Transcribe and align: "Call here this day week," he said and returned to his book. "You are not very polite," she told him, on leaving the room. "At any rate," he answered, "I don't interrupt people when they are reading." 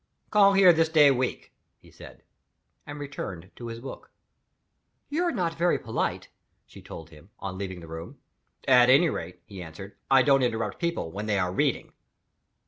"Call 0.31 0.53
here 0.53 0.73
this 0.73 0.89
day 0.89 1.11
week," 1.11 1.53
he 1.77 1.91
said 1.91 2.23
and 2.87 2.99
returned 2.99 3.51
to 3.55 3.67
his 3.67 3.79
book. 3.79 4.09
"You 5.09 5.25
are 5.25 5.31
not 5.31 5.59
very 5.59 5.77
polite," 5.77 6.29
she 6.65 6.81
told 6.81 7.11
him, 7.11 7.29
on 7.37 7.59
leaving 7.59 7.81
the 7.81 7.87
room. 7.87 8.17
"At 8.67 8.89
any 8.89 9.11
rate," 9.11 9.43
he 9.45 9.61
answered, 9.61 9.95
"I 10.09 10.23
don't 10.23 10.41
interrupt 10.41 10.79
people 10.79 11.11
when 11.11 11.27
they 11.27 11.37
are 11.37 11.53
reading." 11.53 11.93